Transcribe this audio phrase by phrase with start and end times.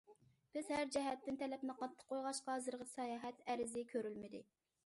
[0.55, 4.47] بىز ھەر جەھەتتىن تەلەپنى قاتتىق قويغاچقا، ھازىرغىچە ساياھەت ئەرزى كۆرۈلمىدى.